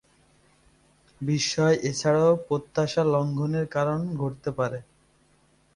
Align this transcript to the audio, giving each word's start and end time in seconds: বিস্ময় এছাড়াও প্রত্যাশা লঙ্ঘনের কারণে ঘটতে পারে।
বিস্ময় 1.21 1.75
এছাড়াও 1.83 2.31
প্রত্যাশা 2.47 3.03
লঙ্ঘনের 3.13 3.65
কারণে 3.67 4.07
ঘটতে 4.15 4.49
পারে। 4.51 4.79